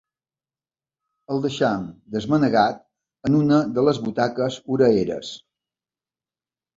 El 1.33 1.41
deixem 1.41 1.83
desmanegat 2.15 2.81
en 3.29 3.35
una 3.41 3.59
de 3.75 3.83
les 3.89 3.99
butaques 4.07 4.57
orelleres. 4.77 5.31